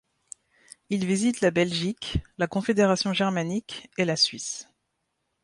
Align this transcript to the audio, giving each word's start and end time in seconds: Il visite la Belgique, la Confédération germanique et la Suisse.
Il 0.89 1.05
visite 1.05 1.41
la 1.41 1.51
Belgique, 1.51 2.23
la 2.39 2.47
Confédération 2.47 3.13
germanique 3.13 3.87
et 3.99 4.05
la 4.05 4.15
Suisse. 4.15 4.67